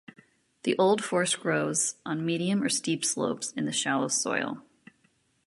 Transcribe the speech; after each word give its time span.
The 0.63 0.75
old 0.79 1.03
forest 1.03 1.41
grows 1.41 1.93
on 2.07 2.25
medium 2.25 2.63
or 2.63 2.69
steep 2.69 3.05
slopes 3.05 3.51
in 3.51 3.69
shallow 3.71 4.07
soil. 4.07 4.63